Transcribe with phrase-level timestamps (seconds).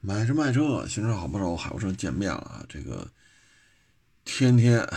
[0.00, 2.64] 买车卖车，新车好不少，海沃车见面了啊！
[2.68, 3.10] 这个
[4.24, 4.88] 天天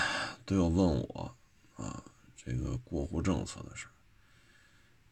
[0.46, 1.36] 都要问我
[1.76, 2.04] 啊，
[2.36, 3.88] 这个过户政策的事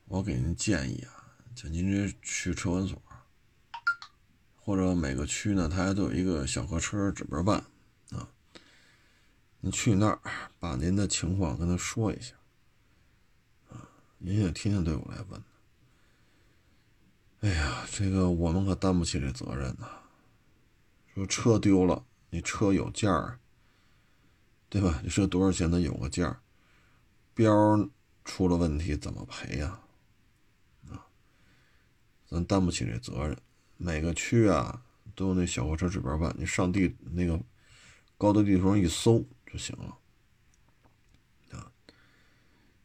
[0.06, 3.02] 我给您建议啊，就您这去车管所，
[4.56, 7.64] 或者每个区呢，它还都有一个小客车指标办
[8.12, 8.30] 啊。
[9.62, 10.20] 您去那儿
[10.60, 12.36] 把您的情况跟他说一下
[13.70, 15.44] 啊，您也天天对我来问。
[17.42, 19.90] 哎呀，这个我们可担不起这责任呐。
[21.16, 23.40] 说车丢了，你车有件儿，
[24.68, 25.00] 对吧？
[25.04, 25.72] 你说多少钱？
[25.72, 26.42] 它有个件儿，
[27.34, 27.50] 标
[28.26, 29.80] 出了问题怎么赔呀？
[30.90, 31.08] 啊，
[32.28, 33.38] 咱担不起这责任。
[33.78, 34.84] 每个区啊
[35.16, 37.40] 都有那小货车指标办，你上地那个
[38.18, 39.98] 高德地图上一搜就行了。
[41.58, 41.72] 啊，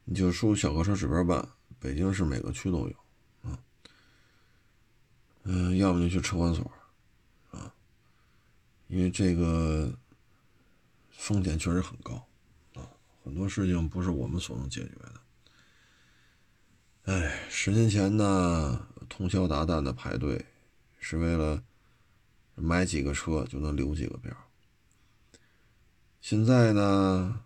[0.05, 1.49] 你就输小客车指标办，
[1.81, 3.04] 北京市每个区都有。
[5.85, 6.73] 要么就去车管所，
[7.51, 7.75] 啊，
[8.89, 9.93] 因为这个
[11.11, 12.27] 风险确实很高，
[12.75, 12.89] 啊，
[13.23, 15.21] 很多事情不是我们所能解决的。
[17.13, 20.47] 哎，十年前呢，通宵达旦的排队，
[20.99, 21.63] 是为了
[22.55, 24.35] 买几个车就能留几个标。
[26.23, 27.45] 现在呢，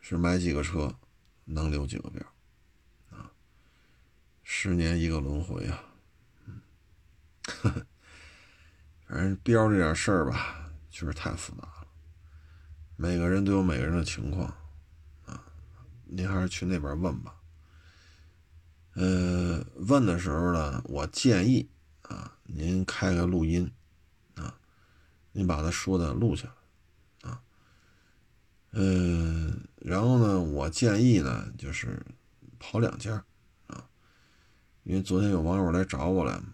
[0.00, 0.96] 是买几个车
[1.44, 2.26] 能留几个标，
[3.10, 3.30] 啊，
[4.42, 5.85] 十年一个轮回啊。
[7.46, 7.86] 呵呵，
[9.06, 11.86] 反正标这点事儿吧，确实太复杂了。
[12.96, 14.46] 每个人都有每个人的情况
[15.26, 15.44] 啊，
[16.04, 17.34] 您还是去那边问吧。
[18.94, 21.68] 呃，问的时候呢，我建议
[22.02, 23.70] 啊，您开个录音
[24.34, 24.58] 啊，
[25.32, 26.48] 您把他说的录下
[27.22, 27.42] 来啊。
[28.72, 32.04] 嗯，然后呢，我建议呢，就是
[32.58, 33.22] 跑两家
[33.66, 33.86] 啊，
[34.84, 36.46] 因为昨天有网友来找我来嘛。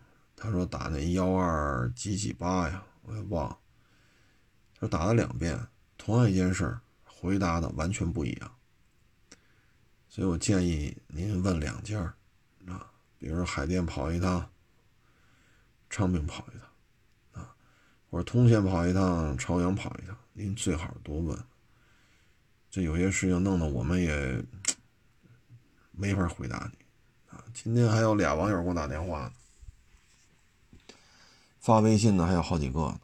[0.42, 3.56] 他说打那幺二几几八呀，我也忘了。
[4.74, 5.56] 他说打了两遍，
[5.96, 8.52] 同样一件事，回答的完全不一样。
[10.08, 12.12] 所以我建议您问两件儿
[12.66, 14.50] 啊，比如说海淀跑一趟，
[15.88, 17.54] 昌平跑一趟啊，
[18.10, 21.38] 或者通县跑一趟，朝阳跑一趟，您最好多问。
[22.68, 24.44] 这有些事情弄得我们也
[25.92, 26.84] 没法回答你
[27.30, 27.44] 啊。
[27.54, 29.32] 今天还有俩网友给我打电话呢。
[31.62, 33.00] 发微信的还有好几个呢，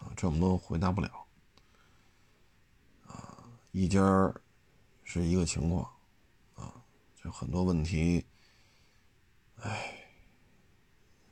[0.00, 1.08] 啊，这我们都回答不了，
[3.06, 4.02] 啊，一家
[5.04, 5.88] 是一个情况，
[6.56, 6.74] 啊，
[7.14, 8.26] 就很多问题，
[9.60, 10.04] 哎，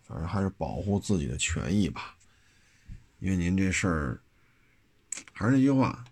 [0.04, 2.16] 反正还是保护自己的权益吧，
[3.18, 4.22] 因为您这事儿，
[5.32, 6.04] 还是那句话，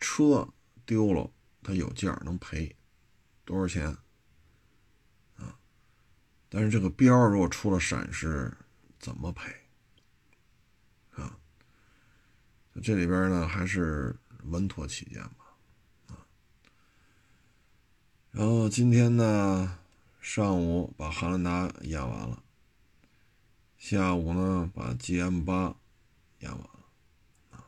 [0.00, 0.48] 车
[0.84, 1.30] 丢了，
[1.62, 2.74] 它有件能赔
[3.44, 3.86] 多少钱，
[5.36, 5.56] 啊，
[6.48, 8.52] 但是这个标如果出了闪失。
[9.02, 9.52] 怎么赔？
[11.16, 11.36] 啊，
[12.80, 15.44] 这里边呢还是稳妥起见吧，
[16.06, 16.16] 啊。
[18.30, 19.76] 然后今天呢，
[20.20, 22.42] 上午把汉兰达演完了，
[23.76, 25.74] 下午呢把 GM 八
[26.38, 26.86] 演完了，
[27.50, 27.66] 啊，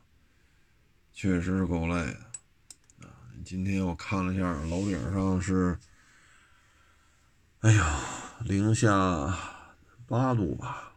[1.12, 3.10] 确实是够累的，啊。
[3.44, 5.76] 今天我看了一下楼顶上是，
[7.58, 8.00] 哎呀，
[8.40, 9.36] 零下
[10.06, 10.93] 八度吧。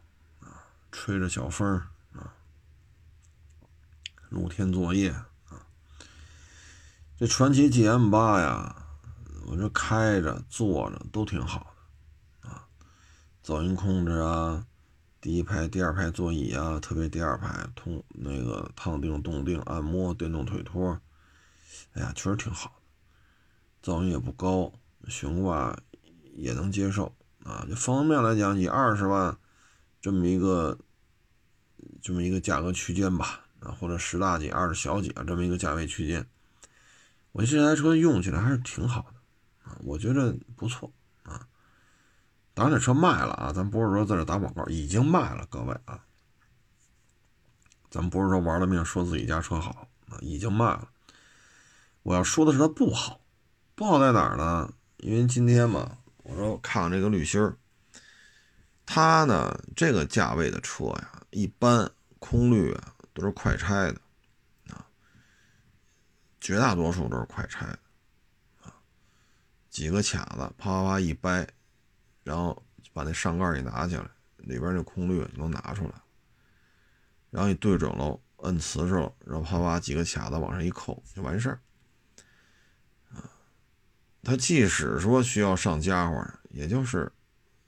[1.00, 1.80] 吹着小风
[2.12, 2.34] 啊，
[4.30, 5.64] 露天作业啊。
[7.16, 8.74] 这传奇 GM 八呀，
[9.46, 11.72] 我这开着坐着都挺好
[12.42, 12.66] 的啊，
[13.44, 14.66] 噪音控制啊，
[15.20, 21.00] 第一排、第二排座椅啊，特别第二排通那个烫定、冻定、按摩、电动腿托，
[21.92, 22.74] 哎呀，确实挺好
[23.80, 24.72] 的，噪音也不高，
[25.06, 25.78] 悬挂
[26.34, 27.14] 也能接受
[27.44, 27.64] 啊。
[27.68, 29.38] 就方面来讲，以二十万。
[30.00, 30.78] 这么一个，
[32.00, 36.26] 这么一个价格区间吧，啊，或者十大几、二十小几啊，这么一个价位区间，
[37.32, 40.92] 我这台车用起来还是挺好的，啊，我觉得不错，
[41.24, 41.46] 啊，
[42.54, 46.04] 当然这车卖了啊，咱不是说在这打广告，已经卖了，各位啊，
[47.90, 50.88] 咱们不是说玩了命说自己家车好，啊，已经卖了，
[52.02, 53.20] 我要说的是它不好，
[53.74, 54.72] 不好在哪儿呢？
[54.98, 57.56] 因为今天嘛，我说我看这个滤芯儿。
[58.90, 64.00] 它呢，这个价位的车呀，一般空滤啊都是快拆的，
[64.70, 64.86] 啊，
[66.40, 67.78] 绝大多数都是快拆的，
[68.62, 68.74] 啊，
[69.68, 71.46] 几个卡子啪啪啪一掰，
[72.24, 74.08] 然后把那上盖一拿起来，
[74.38, 75.94] 里边那空滤就能拿出来，
[77.30, 81.60] 然后你对准了，摁瓷实了，然后啪啪几个卡子往上一扣就完事儿，
[83.10, 83.30] 啊，
[84.22, 87.12] 它即使说需要上家伙，也就是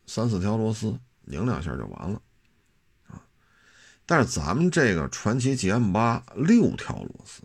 [0.06, 0.98] 三四条螺丝。
[1.24, 2.20] 拧两下就完了，
[4.10, 7.44] 但是咱们这个传奇 GM 八六条螺丝，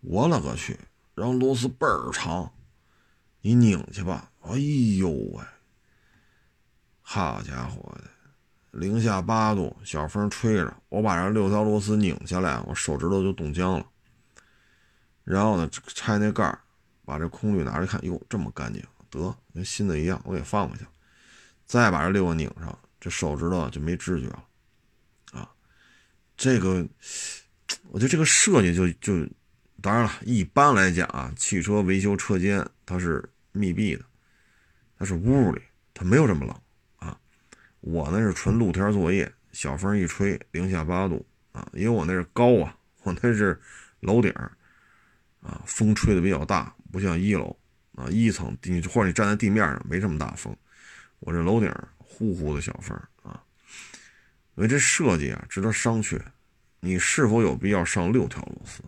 [0.00, 0.80] 我勒个去！
[1.14, 2.50] 然后螺丝倍儿长，
[3.42, 4.56] 你拧去吧，哎
[4.96, 5.44] 呦喂，
[7.02, 8.04] 好家伙的，
[8.70, 13.86] 零下八度，小风吹着，我把这六条螺丝拧下来，我手指头就冻僵了。
[15.22, 16.58] 然后呢，拆那盖儿，
[17.04, 20.86] 把这空滤拿着看，哟，这么干净，得跟新的一样，我给放回去。
[21.66, 24.44] 再把这六个拧上，这手指头就没知觉了。
[26.40, 26.88] 这个，
[27.90, 29.28] 我觉得这个设计就就。
[29.82, 34.04] 当然了，一般来讲啊，汽车维修车间它是密闭的，
[34.98, 35.62] 它是屋里，
[35.94, 36.54] 它没有这么冷
[36.96, 37.18] 啊。
[37.80, 43.58] 我那是纯露天作业，小风一吹，零下八度啊，因为我那是高啊，我那是
[44.00, 44.30] 楼顶
[45.40, 47.56] 啊，风吹的比较大，不像一楼
[47.94, 50.54] 啊，一层你或者你站在地面上没这么大风，
[51.20, 53.42] 我这楼顶呼呼的小风啊。
[54.60, 56.20] 所以这设计啊值得商榷，
[56.80, 58.82] 你是否有必要上六条螺丝？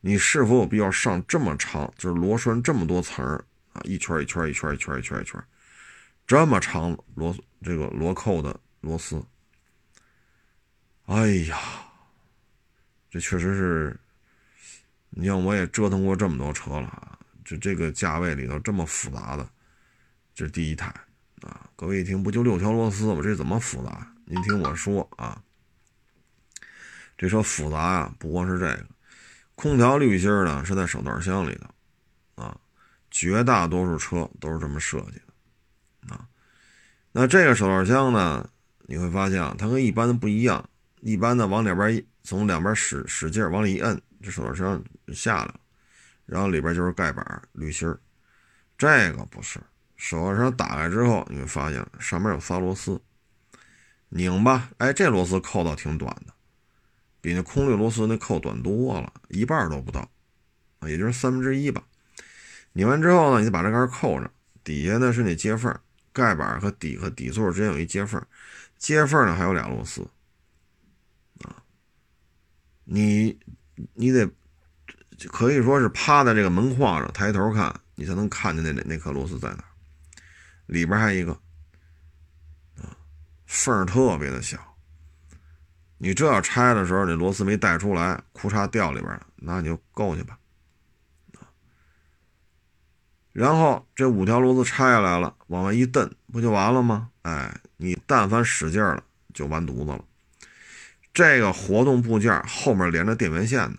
[0.00, 3.26] 你是否有必要上这么长，就是螺栓这么多层
[3.72, 5.44] 啊，一圈一圈一圈一圈一圈一圈，
[6.28, 9.20] 这么长螺这个螺扣的螺丝？
[11.06, 11.58] 哎呀，
[13.10, 13.98] 这确实是，
[15.10, 19.50] 你像我也折腾过这么多车了啊，就这个价位里头这么复杂的，
[20.36, 20.86] 这第一台
[21.40, 21.68] 啊。
[21.74, 23.20] 各位一听，不就六条螺丝吗？
[23.20, 24.14] 这怎么复杂？
[24.30, 25.42] 您听我说啊，
[27.16, 28.86] 这车复杂啊，不光是这个。
[29.54, 31.70] 空调滤芯呢是在手段箱里的，
[32.34, 32.54] 啊，
[33.10, 35.22] 绝大多数车都是这么设计
[36.06, 36.28] 的，啊，
[37.10, 38.46] 那这个手段箱呢，
[38.80, 40.68] 你会发现啊，它跟一般的不一样，
[41.00, 44.84] 一般的往两边从两边使使劲往里一摁，这手段箱
[45.14, 45.60] 下来了，
[46.26, 47.88] 然后里边就是盖板滤芯
[48.76, 49.58] 这个不是，
[49.96, 53.00] 手段箱打开之后，你会发现上面有仨螺丝，
[54.10, 56.32] 拧吧，哎，这螺丝扣倒挺短的。
[57.20, 60.08] 比那空滤螺丝那扣短多了，一半都不到，
[60.78, 61.82] 啊，也就是三分之一吧。
[62.74, 64.30] 拧完之后呢，你就把这杆扣上，
[64.62, 65.76] 底下呢是那接缝，
[66.12, 68.24] 盖板和底和底座之间有一接缝，
[68.78, 70.02] 接缝呢还有俩螺丝，
[71.42, 71.60] 啊，
[72.84, 73.36] 你
[73.94, 74.30] 你得
[75.26, 79.64] 可以说是趴在这个门框上抬头看，你才能看见那那那颗螺丝在哪，
[80.66, 81.36] 里边还有一个，
[83.48, 84.76] 缝特别的小。
[85.96, 90.38] 你这要拆的时候，那螺丝没带出来，裤衩掉里边了，那你就够去吧。
[93.32, 97.10] 然后这五条螺丝拆下来了，往外一蹬，不就完了吗？
[97.22, 99.02] 哎，你但凡使劲了，
[99.32, 100.04] 就完犊子了。
[101.14, 103.78] 这个活动部件后面连着电源线呢，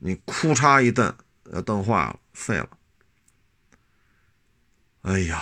[0.00, 1.14] 你裤衩一蹬，
[1.52, 2.68] 要蹬坏了，废了。
[5.02, 5.40] 哎呀，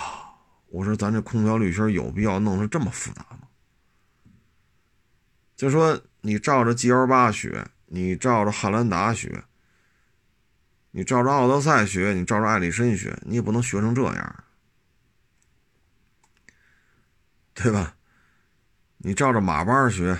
[0.69, 3.47] 我说咱这空调滤芯有必要弄成这么复杂吗？
[5.55, 9.43] 就说你照着 G L 八学，你照着汉兰达学，
[10.91, 14.43] 你照着奥德赛学，你照着艾力绅学，你也不能学成这样，
[17.53, 17.95] 对吧？
[18.99, 20.17] 你照着马班学，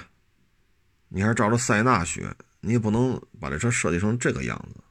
[1.09, 4.81] 你还是照着塞纳学，你也不能把这车设计成这个样子。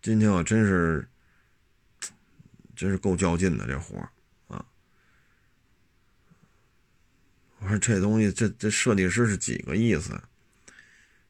[0.00, 1.09] 今天我真是，
[2.80, 4.08] 真是够较劲的这活儿。
[7.58, 10.18] 我说这东西，这这设计师是几个意思？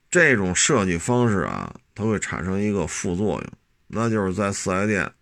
[0.08, 3.52] 这种设计方式啊，它会产生一个副作用，
[3.88, 5.12] 那就是在四 S 店，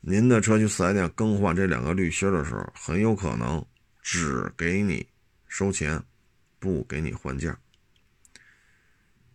[0.00, 3.64] 您的车去四 S 店更换这两个滤芯的时候，很有可能
[4.02, 5.08] 只给你
[5.46, 6.02] 收钱，
[6.58, 7.56] 不给你换件。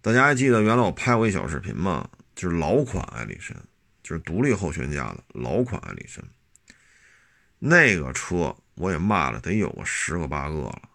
[0.02, 2.10] 大家还记得原来我拍过一小视频吗？
[2.36, 3.56] 就是老款艾力绅，
[4.16, 6.22] 是独立后悬架的老款艾力绅，
[7.60, 8.56] 那个车。
[8.80, 10.90] 我也骂了，得有个十个八个了，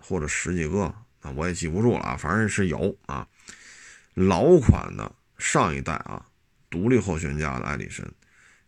[0.00, 0.84] 或者十几个，
[1.20, 3.28] 啊，我也记不住了啊，反正是有啊。
[4.14, 6.24] 老款的上一代啊，
[6.70, 8.02] 独立后悬架的艾力绅，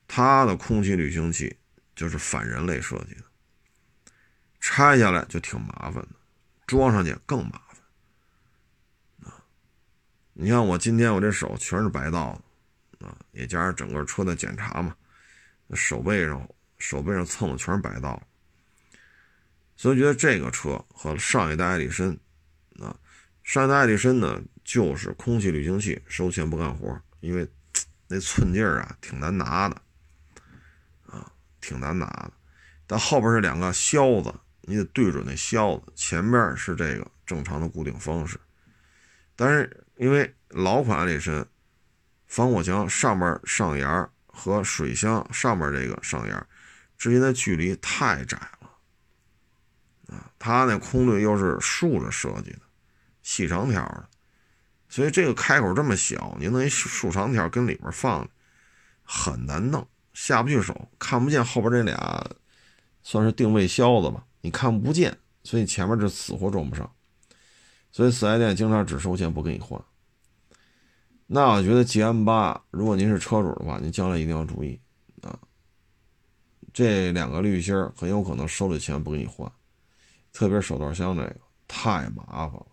[0.07, 1.57] 它的空气滤清器
[1.97, 3.25] 就是反人类设计的，
[4.61, 6.11] 拆下来就挺麻烦的，
[6.67, 9.43] 装上去更麻烦啊。
[10.35, 12.43] 你像我今天我这手全是白道子
[13.01, 14.95] 啊，也加上整个车的检查嘛，
[15.75, 18.21] 手背上手背上蹭的全是白道。
[19.77, 22.19] 所以觉得这个车和上一代艾力绅，
[22.81, 22.99] 啊，
[23.45, 27.49] 上一代艾力绅呢就是空气滤清器收钱不干活，因为
[28.09, 29.81] 那寸劲儿啊挺难拿的，
[31.07, 32.33] 啊，挺难拿的。
[32.89, 38.37] 但后边是两个销子，你得对准那销子，前面是这个正常的固定方式。
[39.37, 41.45] 但是因为老款艾力绅
[42.29, 46.47] 防火墙上面上沿和水箱上面这个上沿
[46.97, 50.15] 之间的距离太窄了。
[50.15, 52.61] 啊，它那空滤又是竖着设计的，
[53.23, 54.09] 细长条的，
[54.89, 58.27] 所以这个开口这么小，你弄一竖长条跟里边放，
[59.03, 62.27] 很难弄，下不去手，看不见后边这俩，
[63.03, 66.91] 算是定位销子吧，你看不见，所以前面这死活装不上，
[67.93, 69.79] 所以四 S 店经常只收钱不给你换。
[71.31, 74.81] 那我觉得 GM 八，如果您是车主的话，您将来一定要注意
[75.21, 75.39] 啊。
[76.73, 79.51] 这两个滤芯很有可能收了钱不给你换，
[80.33, 81.37] 特别手套箱这个
[81.69, 82.67] 太麻烦了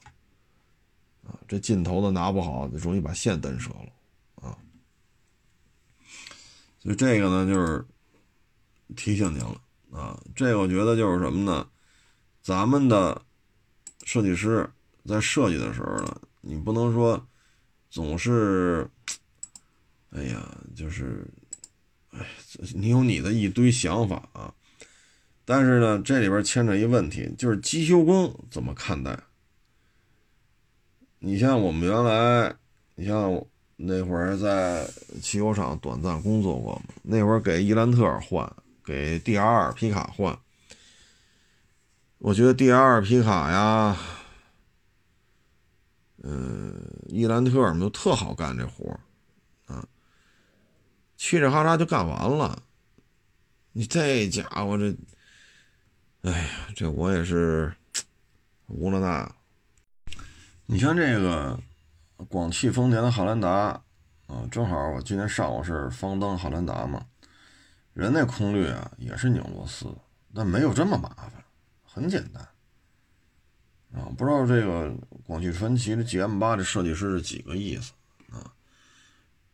[1.27, 1.35] 啊！
[1.50, 4.57] 这劲头子拿不好，容易把线蹬折了啊。
[6.79, 7.85] 所以这个呢，就是
[8.95, 10.17] 提醒您了啊。
[10.33, 11.67] 这个我觉得就是什么呢？
[12.41, 13.21] 咱们的
[14.05, 14.71] 设计师
[15.03, 17.21] 在设计的时候呢，你不能说。
[17.95, 18.85] 总是，
[20.09, 21.25] 哎呀，就是，
[22.11, 22.19] 哎，
[22.73, 24.53] 你有你的一堆想法啊，
[25.45, 29.17] 但是呢，这里边牵扯一问题，就是机修工怎么看待？
[31.19, 32.53] 你像我们原来，
[32.95, 33.41] 你像
[33.77, 34.85] 那会儿在
[35.21, 40.37] 汽修厂短暂工作过，那会儿给伊兰特换，给 D R 皮卡换，
[42.17, 43.97] 我觉得 D R 皮卡呀。
[46.27, 46.74] 嗯，
[47.05, 49.00] 伊兰特们都特好干这活
[49.67, 49.86] 啊，
[51.20, 52.63] 嘁哩哈喳就干完了。
[53.74, 54.96] 你这家伙这，
[56.24, 57.72] 哎呀，这我也是
[58.65, 59.36] 无了那。
[60.65, 61.60] 你像这个
[62.27, 63.50] 广汽丰田的汉兰达
[64.25, 67.05] 啊，正好我今天上午是方登汉兰达嘛，
[67.94, 69.96] 人那空滤啊也是拧螺丝，
[70.34, 71.34] 但没有这么麻烦，
[71.84, 72.44] 很简单。
[73.95, 74.93] 啊，不知道这个
[75.25, 77.93] 广汽传祺的 GM 八的设计师是几个意思
[78.29, 78.51] 啊？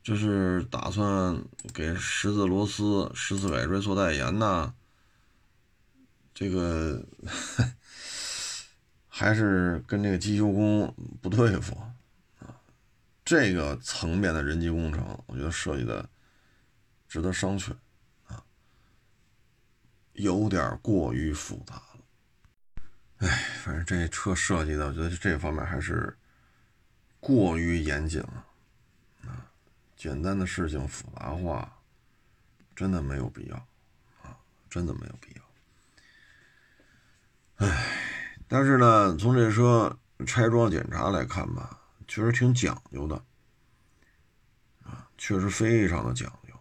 [0.02, 1.40] 就是打算
[1.72, 4.74] 给十字螺丝、十字尾椎做代言呢？
[6.34, 7.06] 这个
[9.08, 11.78] 还是跟这个机修工不对付
[12.40, 12.58] 啊？
[13.24, 16.10] 这个层面的人机工程，我觉得设计的
[17.08, 17.74] 值得商榷
[18.26, 18.44] 啊，
[20.14, 21.80] 有点过于复杂。
[23.22, 23.28] 哎，
[23.64, 26.18] 反正这车设计的，我觉得这方面还是
[27.20, 28.44] 过于严谨了
[29.28, 29.46] 啊！
[29.96, 31.72] 简单的事情复杂化，
[32.76, 33.56] 真的没有必要
[34.24, 34.36] 啊！
[34.68, 35.42] 真的没有必要。
[37.68, 37.86] 哎，
[38.48, 43.24] 但是呢，从这车拆装检查来看吧，确实挺讲究的
[44.84, 46.56] 啊，确实非常的讲究。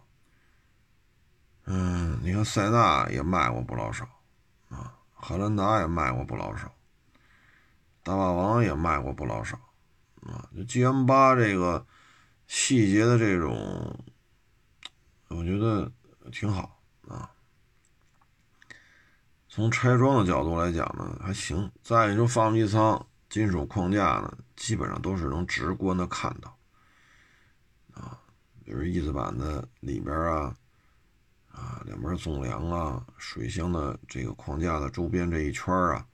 [1.65, 4.07] 嗯，你看塞纳也卖过不老少。
[5.21, 6.73] 汉兰达也卖过不老少，
[8.03, 9.55] 大霸王也卖过不老少，
[10.23, 11.85] 啊，这 GM 八这个
[12.47, 14.03] 细节的这种，
[15.27, 15.91] 我觉得
[16.31, 17.29] 挺好啊。
[19.47, 21.71] 从拆装的角度来讲呢，还行。
[21.83, 26.57] 再一个，发动机舱金属框架呢，基本上都是能直观的看到，
[27.93, 28.19] 啊，
[28.65, 30.55] 比如翼子板的里边啊。
[31.53, 36.05] 啊，两边纵梁啊，水箱的这个框架的周边这一圈啊，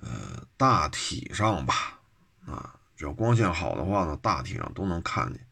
[0.00, 1.98] 呃，大体上吧，
[2.46, 5.46] 啊，只要光线好的话呢，大体上都能看见。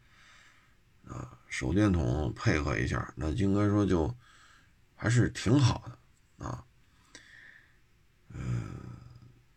[1.07, 4.11] 啊，手电筒配合一下，那应该说就
[4.95, 6.63] 还是挺好的啊。
[8.33, 8.73] 嗯，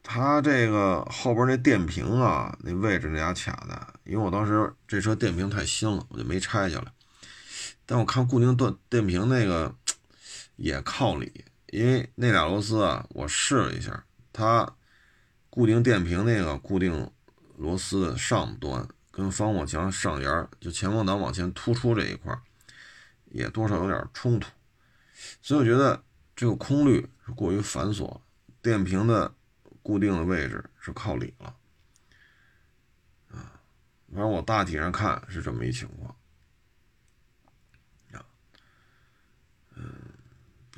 [0.02, 6.92] 它这个后边那电瓶啊，那位置那俩卡的，因为我当时这车电瓶太新了，我就没拆下来。
[7.90, 9.74] 但我看固定电电瓶那个
[10.56, 14.70] 也靠里，因为那俩螺丝啊，我试了一下，它
[15.48, 17.10] 固定电瓶那个固定
[17.56, 22.38] 螺丝的上端跟防火墙上沿就前风挡往前突出这一块
[23.30, 24.50] 也多少有点冲突，
[25.40, 26.04] 所以我觉得
[26.36, 28.20] 这个空滤是过于繁琐，
[28.60, 29.34] 电瓶的
[29.82, 31.56] 固定的位置是靠里了，
[33.30, 33.56] 啊，
[34.12, 36.14] 反正我大体上看是这么一情况。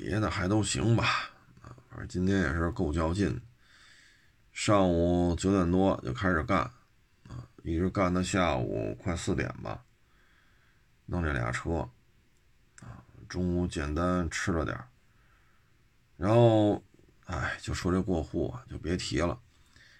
[0.01, 1.29] 别的还都行吧，
[1.61, 3.39] 啊，反正今天也是够较劲。
[4.51, 6.61] 上午九点多就开始干，
[7.27, 9.83] 啊，一直干到下午快四点吧，
[11.05, 11.87] 弄这俩车，
[12.81, 14.75] 啊，中午简单吃了点
[16.17, 16.83] 然后，
[17.25, 19.39] 哎，就说这过户啊，就别提了。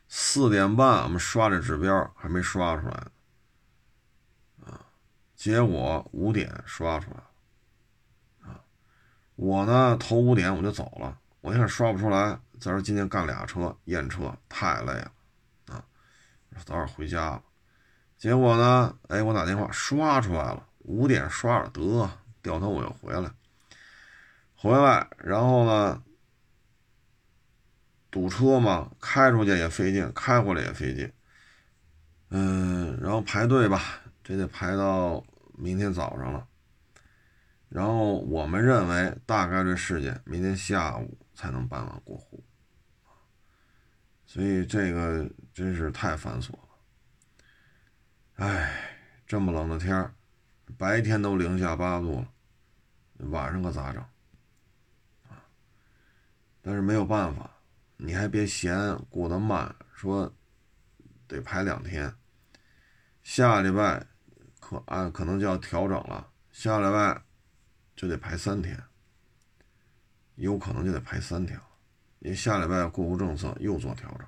[0.07, 3.07] 四点半我们刷这指标还没刷出来，
[4.65, 4.83] 啊，
[5.35, 7.17] 结果五点刷出来。
[9.41, 15.11] 我呢，头五点我就走了，我一看刷不出来，再说今天干俩车验车太累了，
[15.65, 15.83] 啊，
[16.63, 17.43] 早点回家了。
[18.19, 22.07] 结果呢，哎，我打电话刷出来了，五点刷了，得
[22.43, 23.31] 掉头我又回来，
[24.55, 26.03] 回来，然后呢，
[28.11, 31.11] 堵车嘛，开出去也费劲，开回来也费劲。
[32.29, 33.81] 嗯，然后排队吧，
[34.23, 35.23] 这得排到
[35.57, 36.45] 明天早上了。
[37.73, 42.43] 然后我们认为大概率事件明天下午才能办完过户，
[44.25, 46.67] 所以这个真是太繁琐了。
[48.35, 50.13] 哎，这么冷的天，
[50.77, 52.27] 白天都零下八度了，
[53.29, 54.03] 晚上可咋整？
[56.61, 57.49] 但是没有办法，
[57.95, 60.35] 你还别嫌过得慢，说
[61.25, 62.13] 得排两天，
[63.23, 64.05] 下礼拜
[64.59, 67.23] 可按可能就要调整了，下礼拜。
[68.01, 68.83] 就得排三天，
[70.33, 71.65] 有可能就得排三天了，
[72.17, 74.27] 因为下礼拜过户政策又做调整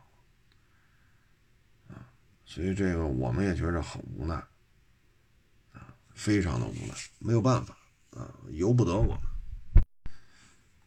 [1.96, 2.06] 啊，
[2.46, 4.36] 所以这个我们也觉着很无奈
[5.72, 7.76] 啊，非常的无奈，没有办法
[8.12, 9.84] 啊，由不得我们。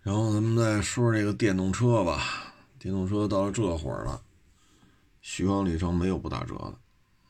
[0.03, 4.23] 然后咱们再说说这个电动车吧，电动车到了这会儿了，
[5.23, 6.79] 续航里程没有不打折的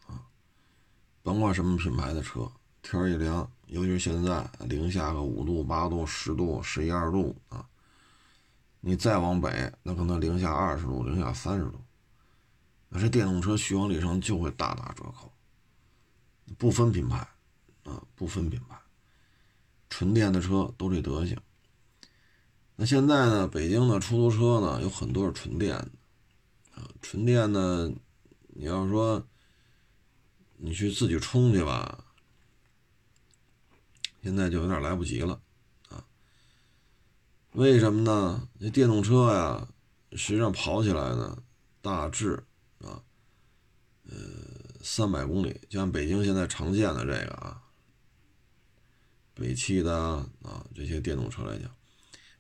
[0.06, 0.20] 啊，
[1.22, 3.50] 甭管什么品牌的车，天一凉。
[3.66, 7.66] 尤其是现在零下个五度、八度、十度、十一二度啊，
[8.80, 11.80] 你再往北，那可能零下二十度、零下三十度，
[12.88, 15.32] 那这电动车续航里程就会大打折扣。
[16.56, 17.26] 不分品牌
[17.82, 18.78] 啊，不分品牌，
[19.90, 21.37] 纯电的车都这德行。
[22.76, 25.90] 那现在呢，北京的出租车呢有很多是纯电的
[26.76, 27.92] 啊，纯电的，
[28.49, 29.26] 你要说
[30.56, 32.04] 你去自己充去吧。
[34.23, 35.40] 现在就有点来不及了，
[35.88, 36.04] 啊？
[37.52, 38.49] 为什么呢？
[38.61, 39.68] 这电动车呀，
[40.12, 41.42] 实际上跑起来呢，
[41.80, 42.44] 大致
[42.78, 43.00] 啊，
[44.08, 44.16] 呃，
[44.82, 47.62] 三百公里，就像北京现在常见的这个啊，
[49.35, 49.94] 北汽的
[50.42, 51.70] 啊这些电动车来讲，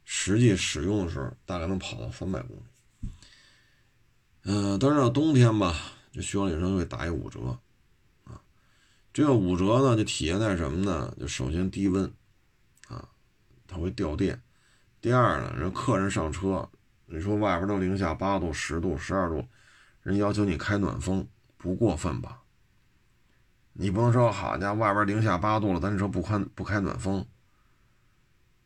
[0.04, 2.62] 实际使用的时候大概能跑到三百公里。
[4.42, 5.74] 嗯，当然到冬天吧，
[6.12, 7.58] 这续航里程会打一五折。
[9.16, 11.16] 这个五折呢，就体现在什么呢？
[11.18, 12.04] 就首先低温，
[12.86, 13.08] 啊，
[13.66, 14.42] 它会掉电。
[15.00, 16.68] 第二呢，人客人上车，
[17.06, 19.42] 你说外边都零下八度、十度、十二度，
[20.02, 21.26] 人要求你开暖风，
[21.56, 22.42] 不过分吧？
[23.72, 27.26] 你不能说好家伙，外边零下八度了，咱这车不开不开暖风，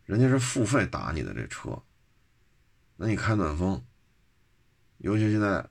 [0.05, 1.81] 人家是付费打你的这车，
[2.97, 3.81] 那你开暖风，
[4.99, 5.65] 尤其现在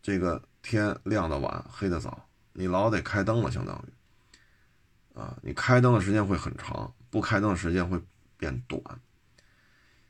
[0.00, 2.28] 这个天亮的晚，黑的早。
[2.52, 8.00] 你老得开灯了，相当于，啊，你开灯的时间会很长，不开灯的时间会
[8.36, 8.80] 变短。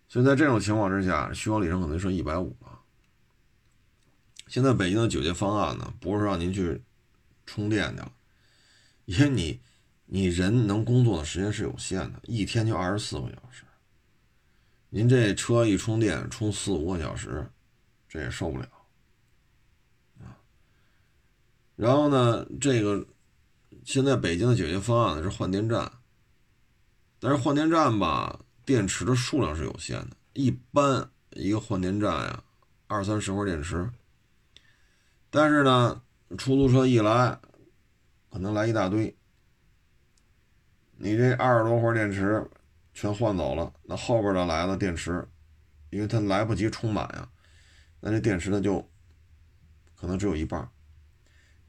[0.09, 2.81] 所以在这种情况之下，续航里程可能剩一百五了。
[4.48, 6.83] 现在北京的九节方案呢，不是让您去
[7.46, 8.12] 充电去了，
[9.07, 9.61] 因为你
[10.05, 13.64] 你人能工作的时间是有限的，一天就二十四个小时。
[14.90, 17.50] 您这车一充电充四五个小时，
[18.07, 18.68] 这也受不了。
[21.77, 23.05] 然后呢，这个
[23.85, 25.91] 现在北京的解决方案呢是换电站，
[27.19, 32.45] 但是换电站吧，电池的数量是有限的，一般一个换电站呀，
[32.87, 33.91] 二三十块电池。
[35.31, 36.03] 但是呢，
[36.37, 37.41] 出租车一来，
[38.31, 39.17] 可能来一大堆，
[40.99, 42.47] 你这二十多块电池
[42.93, 45.27] 全换走了，那后边的来了电池，
[45.89, 47.29] 因为它来不及充满呀，
[47.99, 48.87] 那这电池呢就
[49.97, 50.71] 可能只有一半。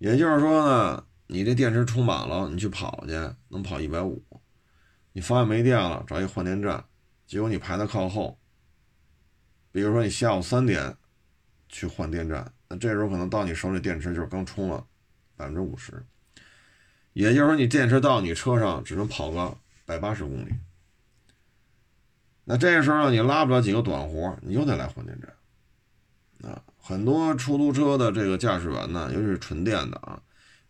[0.03, 3.13] 也就是说呢，你这电池充满了，你去跑去
[3.47, 4.21] 能跑一百五，
[5.13, 6.83] 你发现没电了，找一换电站，
[7.25, 8.37] 结果你排在靠后。
[9.71, 10.97] 比如说你下午三点
[11.69, 14.85] 去换电站，那这时候可能到你手里电池就是刚充了
[15.37, 16.05] 百分之五十，
[17.13, 20.53] 也就是说你电池到你车上只能跑个百八十公里。
[22.43, 26.61] 那这时候你拉不了几个短活，你又得来换电站，啊。
[26.85, 30.21] 很多出租车的这个驾驶员呢，尤其是纯电的啊，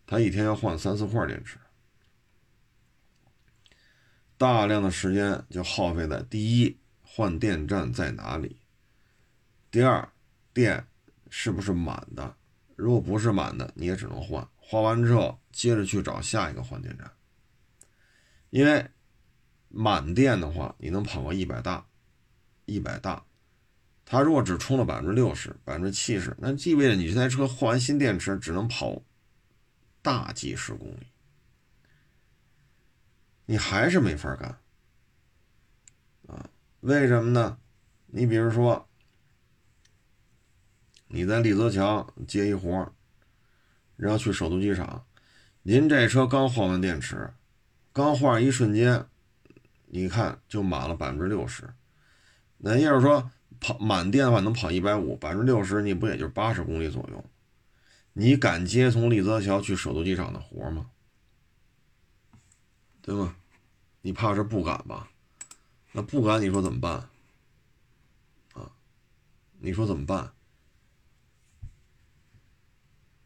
[0.06, 1.58] 他一天要换三四块电池，
[4.38, 8.60] 大量的时间就耗费在第一换电站在哪里，
[9.72, 10.08] 第二
[10.52, 10.86] 电
[11.30, 12.36] 是不是满的，
[12.76, 17.10] 如果不是满的，你也只能换，换完之后接着去找下一个换电站，
[18.50, 18.88] 因为
[19.68, 21.84] 满电的话，你能跑个一百大，
[22.66, 23.24] 一百大。
[24.06, 29.02] 它如果只充了百分之六十、百分之七十，那意味着你这台车换完新电池只能跑
[30.02, 31.06] 大几十公里，
[33.46, 34.58] 你还是没法干
[36.26, 36.50] 啊？
[36.80, 37.58] 为什么呢？
[38.08, 38.86] 你比如说，
[41.08, 42.92] 你在李泽桥接一活
[43.96, 45.06] 然后去首都机场，
[45.62, 47.32] 您这车刚换完电池，
[47.92, 49.06] 刚换一瞬间，
[49.86, 51.72] 你看就满了百分之六十，
[52.58, 53.30] 那也就是说。
[53.64, 57.24] 跑满电的话能跑一百五，百分之六十你不也就八十公里左右？
[58.12, 60.90] 你敢接从立泽桥去首都机场的活吗？
[63.00, 63.34] 对吗？
[64.02, 65.08] 你怕是不敢吧？
[65.92, 67.08] 那不敢，你说怎么办？
[68.52, 68.70] 啊，
[69.60, 70.30] 你说怎么办？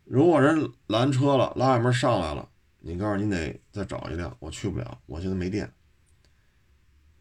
[0.04, 2.48] 如果人拦车了，拉外门上来了，
[2.78, 5.74] 你告诉你得再找一辆，我去不了，我现在没电。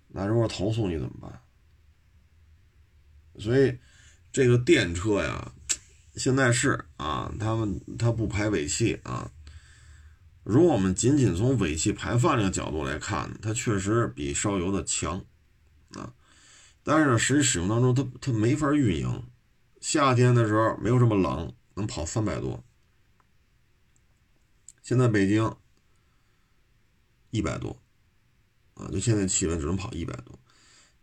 [0.08, 1.41] 那如果投诉你怎么办？
[3.39, 3.78] 所以
[4.32, 5.54] 这个电车呀，
[6.15, 9.32] 现在是啊，他们他不排尾气啊。
[10.43, 15.26] 如果我们仅仅从尾气排放这个角度来看，它确实比烧油的强
[15.89, 16.13] 啊。
[16.84, 19.23] 但是呢，实际使用当中，它它没法运营。
[19.82, 22.63] 夏天的时候没有这么冷，能跑三百多。
[24.82, 25.54] 现在北京
[27.30, 27.82] 一百多
[28.76, 30.39] 啊，就现在气温只能跑一百多。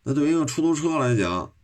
[0.04, 1.54] 那对于一个出租车来讲，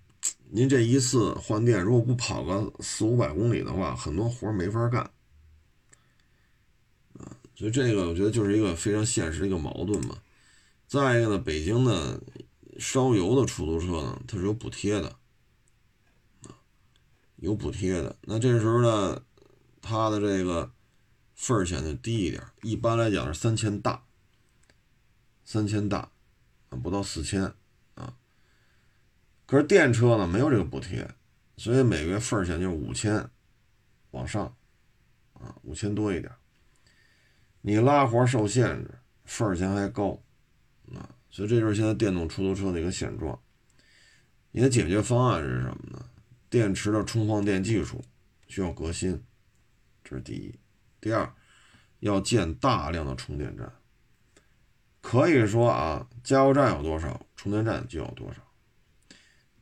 [0.50, 5.02] 您这一次换电，如果不跑个四五百公里的话，很多活没法干
[7.14, 7.36] 啊。
[7.54, 10.18] 所以这个我觉得就是一个非常现实的一个矛盾嘛。
[10.86, 12.20] 再一个呢，北京的
[12.78, 15.08] 烧油的出租车呢，它是有补贴的
[16.42, 16.54] 啊，
[17.36, 18.16] 有补贴的。
[18.22, 19.22] 那这时候呢，
[19.80, 20.70] 它的这个。
[21.42, 24.04] 份儿显得低一点，一般来讲是三千大，
[25.42, 26.10] 三千大，
[26.68, 27.54] 啊不到四千。
[29.50, 31.04] 可是电车呢没有这个补贴，
[31.56, 33.28] 所以每个月份儿钱就是五千
[34.12, 34.44] 往上，
[35.32, 36.32] 啊五千多一点。
[37.60, 40.22] 你拉活受限制，份儿钱还高，
[40.94, 43.36] 啊，所以这就是现在电动出租车的一个现状。
[44.52, 46.06] 你的解决方案是什么呢？
[46.48, 48.04] 电池的充放电技术
[48.46, 49.20] 需要革新，
[50.04, 50.54] 这是第一。
[51.00, 51.28] 第二，
[51.98, 53.68] 要建大量的充电站。
[55.00, 58.40] 可以说啊，加油站有多少，充电站就有多少。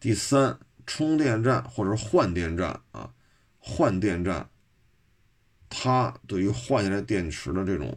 [0.01, 3.13] 第三，充电站或者换电站啊，
[3.59, 4.49] 换电站，
[5.69, 7.97] 它对于换下来电池的这种，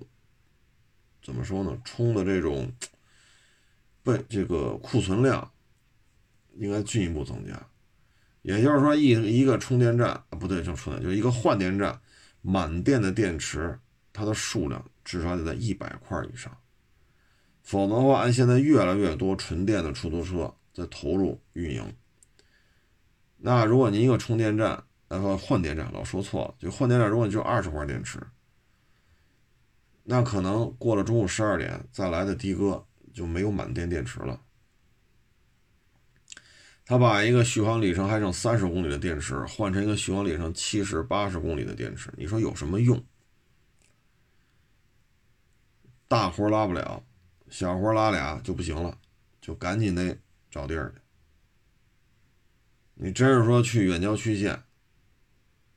[1.23, 1.77] 怎么说呢？
[1.85, 2.71] 充的这种
[4.03, 5.51] 被这个库存量，
[6.55, 7.61] 应该进一步增加。
[8.41, 9.09] 也就是说，一
[9.39, 11.99] 一个充电站，不对，就充电，就一个换电站。
[12.43, 13.79] 满电的电池，
[14.11, 16.57] 它的数量至少得在一百块以上，
[17.61, 21.95] 否则的话，按现在越来越多纯电的出租车在投入运营，
[23.37, 28.19] 那如果您一个充电站，呃，换电站，老说错了，就换电站，如果你就二十块电池，
[30.03, 34.41] 那可能过了中午十二点再来的的哥就没有满电电池了。
[36.85, 43.01] 他把一个续航里程还剩三十公里的电池换成一个续航里程七十八十公里的电池，你说有什么用？
[46.07, 47.03] 大活拉不了，
[47.49, 48.97] 小活拉俩就不行了，
[49.39, 50.17] 就赶紧得
[50.51, 51.01] 找地儿去。
[52.93, 54.61] 你真是说去远郊区县，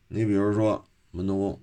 [0.09, 1.63] 你比如说门头沟，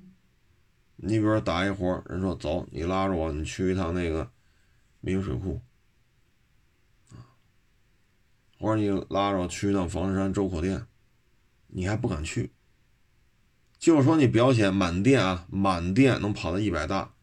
[0.95, 4.31] 你比如说打一活，人说走，你拉着我，你去一趟那个
[5.01, 5.61] 密云水库。
[8.57, 10.85] 或者你拉着我去一趟房山周口店，
[11.67, 12.51] 你还不敢去。
[13.79, 17.13] 就说你表显满电啊，满电能跑到一百大。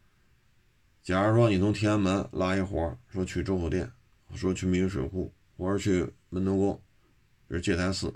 [1.01, 3.91] 假如说你从天安门拉一活，说去周口店，
[4.35, 6.81] 说去密云水库，或者去门头沟，
[7.51, 8.13] 是戒台寺，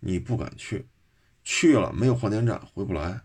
[0.00, 0.88] 你不敢去，
[1.44, 3.22] 去了没有换电站回不来。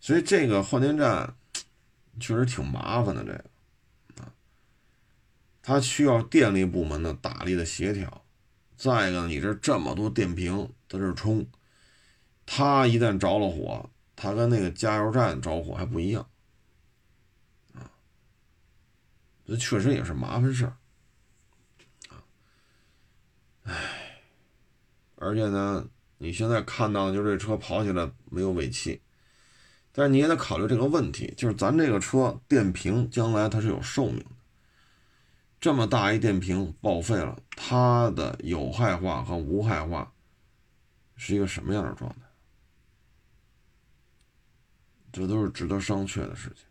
[0.00, 1.36] 所以这个换电站
[2.18, 4.34] 确实挺麻烦的，这个啊。
[5.62, 8.26] 它需要电力部门的大力的协调，
[8.76, 11.46] 再一个，你这这么多电瓶在这充，
[12.44, 16.28] 它一旦着了火，它跟那个加油站着火还不一样，
[17.74, 17.92] 啊，
[19.52, 20.72] 这确实也是麻烦事儿，
[22.08, 22.24] 啊，
[23.64, 24.22] 唉，
[25.16, 25.86] 而且呢，
[26.16, 29.02] 你现在看到的就是这车跑起来没有尾气，
[29.92, 34.30] 但是你也得考虑这个问题，就是咱这个车电瓶将来它是有寿命的。
[35.60, 40.14] 这么大一电瓶报废了，它的有害化和无害化
[41.16, 42.20] 是一个什么样的状态？
[45.12, 46.64] 这都是值得商榷的事情。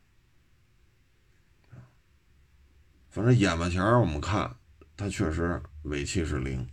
[3.12, 4.56] 反正眼巴前我们看，
[4.96, 6.66] 它确实尾气是零，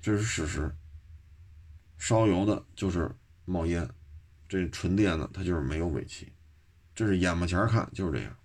[0.00, 0.72] 这是事实。
[1.98, 3.10] 烧油的就是
[3.44, 3.90] 冒烟，
[4.48, 6.32] 这纯电的它就是没有尾气，
[6.94, 8.36] 这是眼巴前看就是这样。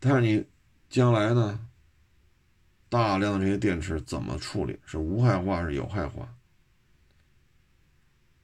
[0.00, 0.44] 但是你
[0.90, 1.64] 将来呢？
[2.88, 4.80] 大量的这些电池怎么处理？
[4.84, 6.34] 是无害化是有害化？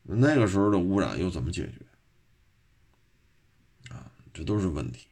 [0.03, 1.81] 那个时候的污染又怎么解决？
[3.93, 5.09] 啊，这都是问题。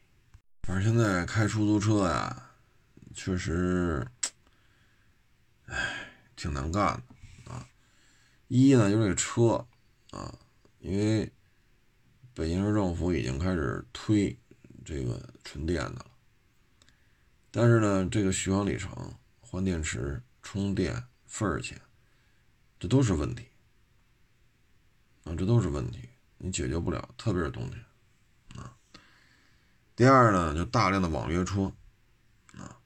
[0.62, 2.50] 反正现在开出租车呀，
[3.12, 4.06] 确实
[6.36, 7.02] 挺难干
[7.44, 7.68] 的啊。
[8.46, 9.66] 一呢，就是这车
[10.12, 10.38] 啊，
[10.78, 11.32] 因为
[12.32, 14.38] 北京市政府已经开始推
[14.84, 16.06] 这个纯电的了，
[17.50, 21.80] 但是呢，这个续航里程、换电池、充电份儿钱，
[22.78, 23.48] 这都是问题
[25.24, 27.84] 啊，这都是问题，你解决不了，特别是冬天。
[29.94, 31.72] 第二呢，就大量的网约车
[32.54, 32.78] 啊。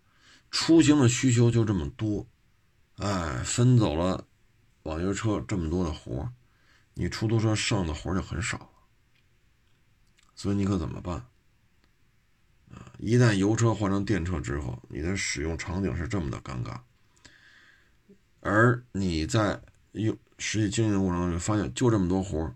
[0.51, 2.27] 出行的需求就这么多，
[2.97, 4.27] 哎，分走了
[4.83, 6.33] 网约车这么多的活
[6.95, 8.69] 你出租车剩的活就很少了，
[10.35, 11.27] 所以你可怎么办？
[12.73, 16.81] 啊，一旦油车换成电车之后，你的使用场景是这么的尴尬，
[18.40, 19.61] 而你在
[19.92, 22.53] 用实际经营过程中发现就这么多活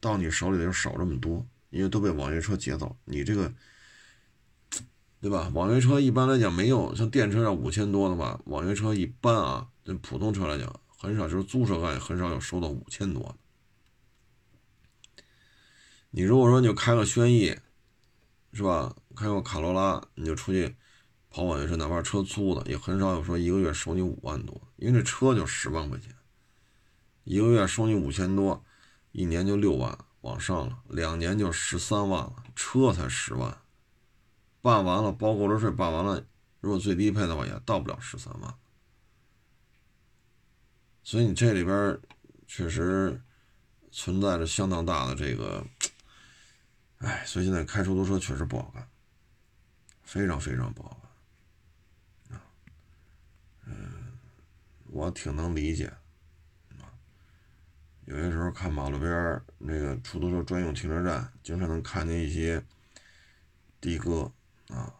[0.00, 3.52] 到你手里的就少这么多，因为都被网约车劫走，你这个。
[5.22, 5.48] 对吧？
[5.54, 8.40] 网约车一般来讲没有像电车要五千多的吧？
[8.46, 13.36] 网约车一般啊，就普通车来讲很少，就是租车干也很少有收到五千多的。
[16.10, 17.56] 你如果说你就开个轩逸，
[18.52, 18.96] 是吧？
[19.14, 20.74] 开个卡罗拉，你就出去
[21.30, 26.12] 跑网约车，哪怕车租的，也很少有说一个月收你五万多，因为这车就十万块钱，
[27.22, 28.64] 一个月收你五千多，
[29.12, 33.61] 一年就六万往上了，两年就十三万了，车才十万。
[34.62, 36.24] 办完了，包购置税办完了，
[36.60, 38.54] 如果最低配的话，也到不了十三万。
[41.02, 42.00] 所以你这里边
[42.46, 43.20] 确实
[43.90, 45.66] 存在着相当大的这个，
[46.98, 48.88] 哎，所以现在开出租车确实不好干，
[50.04, 51.00] 非常非常不好
[52.28, 52.42] 干啊。
[53.66, 54.16] 嗯，
[54.86, 55.86] 我挺能理解
[56.78, 56.86] 啊。
[58.04, 62.64] 有些时候看马路边那个出租车专用停车站，经常能看见一些
[63.80, 64.32] 的哥。
[64.72, 64.92] 啊，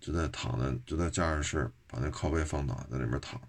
[0.00, 3.48] 就在躺在就在驾驶室，把那靠背放倒，在里面躺着。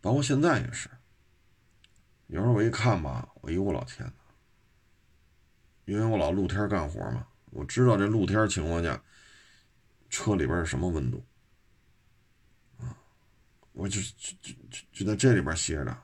[0.00, 0.90] 包括现在也是，
[2.26, 4.12] 有时候我一看吧，我哎呦我老天呐，
[5.86, 9.02] 因为我老露天干活嘛，我知道这露天情况下，
[10.10, 11.24] 车里边是什么温度。
[12.78, 12.94] 啊，
[13.72, 15.96] 我就就就就在这里边歇着。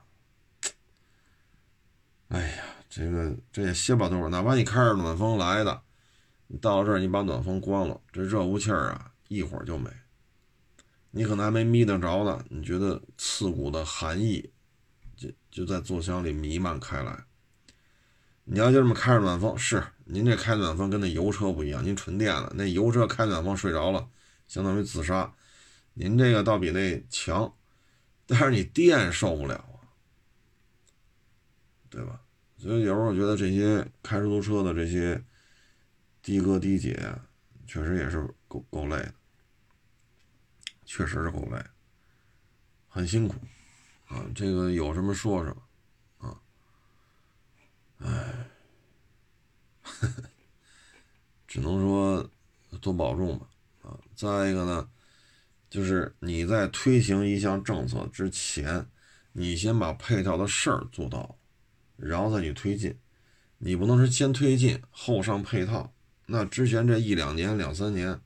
[2.29, 5.83] 哎呀，这个这也歇不了多会，哪怕你开着暖风来的。
[6.51, 9.87] 你到了这儿，你把暖风关了，这热乎气儿啊，一会儿就没。
[11.11, 14.49] 你可能还没眯得着呢，你觉得刺骨的寒意
[15.15, 17.23] 就就在座厢里弥漫开来。
[18.45, 24.09] 你要就这么开着暖风，是您这开暖风跟那油车不一样，您纯电的，那油车开暖风睡着了，
[24.47, 25.31] 相当于自杀。
[25.93, 27.53] 您这个倒比那强，
[28.25, 29.85] 但是你电受不了啊，
[31.91, 32.21] 对吧？
[32.57, 35.23] 所以有时候我觉得这些开出租车的这些。
[36.21, 37.15] 的哥的姐，
[37.65, 39.13] 确实也是够够累的，
[40.85, 41.63] 确实是够累，
[42.87, 43.35] 很辛苦
[44.07, 44.25] 啊！
[44.33, 46.41] 这个有什么说什么啊！
[47.99, 48.47] 哎，
[51.47, 52.29] 只能说
[52.81, 53.47] 多保重吧
[53.83, 53.97] 啊！
[54.15, 54.89] 再一个呢，
[55.69, 58.89] 就是你在推行一项政策之前，
[59.31, 61.37] 你先把配套的事儿做到，
[61.95, 62.99] 然后再去推进，
[63.59, 65.93] 你不能是先推进后上配套。
[66.31, 68.21] 那之前这一两年、两三年，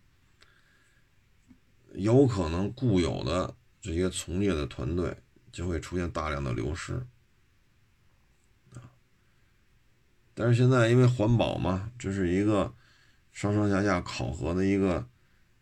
[1.93, 5.15] 有可能固有的这些从业的团队
[5.53, 6.95] 就会出现大量的流失
[8.73, 8.83] 啊。
[10.33, 12.73] 但是现在因为环保嘛，这是一个
[13.31, 15.07] 上上下下考核的一个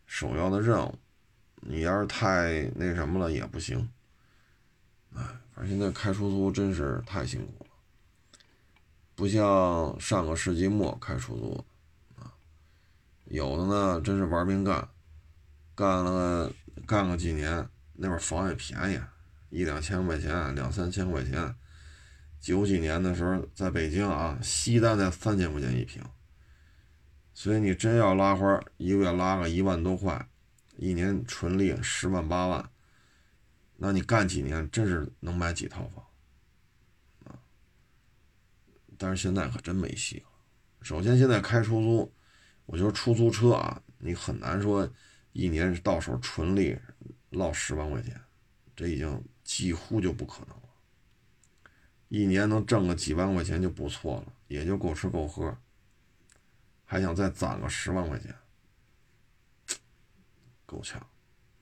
[0.08, 0.98] 首要的任务，
[1.58, 3.88] 你要是太那什么了也不行。
[5.14, 5.22] 哎，
[5.54, 7.70] 反正现在开出租真是太辛苦了，
[9.14, 11.64] 不像上个世纪末开出租。
[13.32, 14.90] 有的呢，真是玩命干，
[15.74, 16.52] 干了
[16.86, 19.00] 干个几年，那会儿房也便宜，
[19.50, 21.56] 一两千块钱，两三千块钱。
[22.42, 26.04] 九几年的时候，在北京啊，西单才三千块钱一平。
[27.34, 30.28] 所以你真要拉花，一个月拉个一万多块，
[30.76, 32.70] 一年纯利十万八万，
[33.78, 36.06] 那你干几年，真是能买几套房
[37.24, 37.40] 啊？
[38.98, 40.26] 但是现在可真没戏了。
[40.82, 42.14] 首先，现在开出租。
[42.66, 44.90] 我觉得出租车啊，你很难说
[45.34, 46.78] 一年到手纯利
[47.30, 48.20] 落十万块钱，
[48.76, 50.64] 这已经几乎就不可能了。
[52.10, 55.58] 一年能挣个几万块钱就不错了，也就够吃够喝。
[56.84, 58.36] 还想再攒个十万块钱，
[60.66, 61.00] 够呛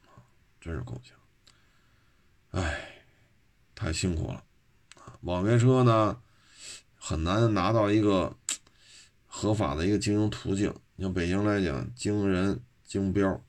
[0.02, 0.26] 啊，
[0.60, 1.16] 真是够呛。
[2.50, 3.04] 哎，
[3.76, 4.44] 太辛苦了
[5.22, 6.20] 网约车呢，
[6.96, 8.36] 很难拿到一个
[9.30, 10.74] 合法的一个经营途径。
[10.96, 13.42] 你像北京来讲，经人经标，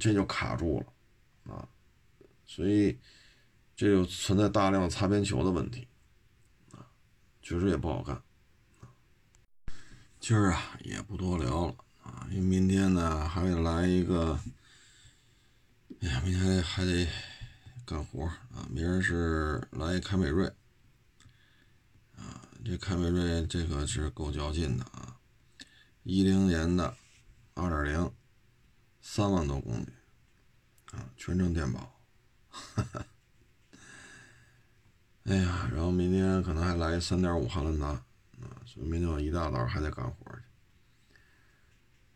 [0.00, 1.68] 这就卡住了啊！
[2.46, 2.98] 所以
[3.74, 5.86] 这就存在大量擦边球的问题，
[6.72, 6.86] 啊，
[7.42, 8.22] 确实也不好干。
[10.18, 14.40] 今儿啊也不多聊了啊，因为明天呢还得来一个，
[16.00, 17.06] 哎呀，明天还得
[17.84, 18.66] 干活啊。
[18.70, 20.50] 明儿是来一凯美瑞，
[22.68, 25.16] 这凯美瑞这个是够较劲的啊，
[26.02, 26.96] 一零年的
[27.54, 28.12] 二点零，
[29.00, 29.86] 三万多公里，
[30.90, 31.96] 啊，全程电保，
[32.50, 33.06] 哈哈。
[35.26, 37.86] 哎呀，然后明天可能还来三点五汉兰达。
[37.86, 38.02] 啊，
[38.66, 40.42] 所以明天我一大早还得干活去。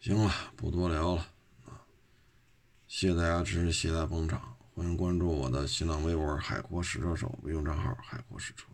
[0.01, 1.23] 行了，不多聊了
[1.65, 1.87] 啊！
[2.89, 8.67] 谢谢大家支持，谢谢大家捧场，欢迎关注我的新浪微博“海阔试车手”微信账号“海阔试车”。